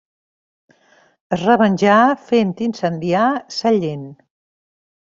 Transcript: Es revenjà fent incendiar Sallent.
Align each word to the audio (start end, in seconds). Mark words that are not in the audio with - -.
Es 1.37 1.43
revenjà 1.43 1.99
fent 2.31 2.57
incendiar 2.71 3.31
Sallent. 3.61 4.13